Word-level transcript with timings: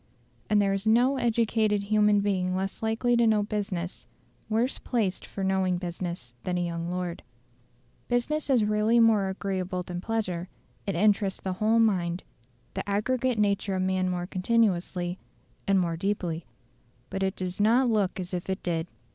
And 0.49 0.59
there 0.59 0.73
is 0.73 0.87
no 0.87 1.17
educated 1.17 1.83
human 1.83 2.21
being 2.21 2.55
less 2.55 2.81
likely 2.81 3.15
to 3.17 3.27
know 3.27 3.43
business, 3.43 4.07
worse 4.49 4.79
placed 4.79 5.27
for 5.27 5.43
knowing 5.43 5.77
business 5.77 6.33
than 6.43 6.57
a 6.57 6.65
young 6.65 6.89
lord. 6.89 7.21
Business 8.07 8.49
is 8.49 8.65
really 8.65 8.99
more 8.99 9.29
agreeable 9.29 9.83
than 9.83 10.01
pleasure; 10.01 10.49
it 10.87 10.95
interests 10.95 11.41
the 11.41 11.53
whole 11.53 11.77
mind, 11.77 12.23
the 12.73 12.89
aggregate 12.89 13.37
nature 13.37 13.75
of 13.75 13.83
man 13.83 14.09
more 14.09 14.25
continuously, 14.25 15.19
and 15.67 15.79
more 15.79 15.97
deeply. 15.97 16.47
But 17.11 17.21
it 17.21 17.35
does 17.35 17.61
not 17.61 17.87
look 17.87 18.19
as 18.19 18.33
if 18.33 18.49
it 18.49 18.63
did. 18.63 18.87